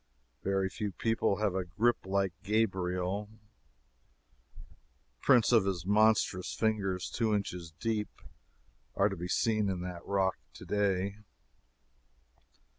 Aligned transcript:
Very 0.41 0.67
few 0.67 0.93
people 0.93 1.35
have 1.35 1.53
a 1.53 1.63
grip 1.63 2.07
like 2.07 2.33
Gabriel 2.41 3.29
the 4.59 5.15
prints 5.21 5.51
of 5.51 5.65
his 5.65 5.85
monstrous 5.85 6.55
fingers, 6.55 7.07
two 7.07 7.35
inches 7.35 7.69
deep, 7.79 8.09
are 8.95 9.09
to 9.09 9.15
be 9.15 9.27
seen 9.27 9.69
in 9.69 9.81
that 9.81 10.03
rock 10.03 10.39
to 10.55 10.65
day. 10.65 11.17